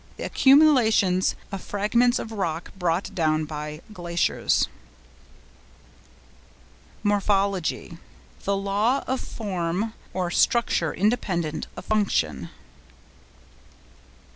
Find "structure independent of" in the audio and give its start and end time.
10.31-11.85